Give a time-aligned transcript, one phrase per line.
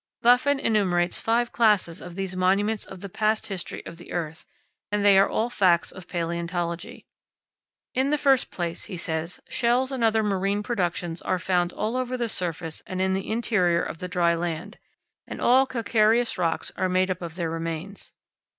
[0.23, 4.47] Buffon enumerates five classes of these monuments of the past history of the earth,
[4.91, 7.05] and they are all facts of palaeontology.
[7.93, 12.17] In the first place, he says, shells and other marine productions are found all over
[12.17, 14.79] the surface and in the interior of the dry land;
[15.27, 18.11] and all calcareous rocks are made up of their remains.